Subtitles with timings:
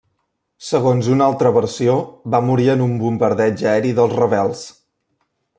[0.67, 1.99] Segons una altra versió,
[2.37, 4.69] va morir en un bombardeig aeri dels rebels.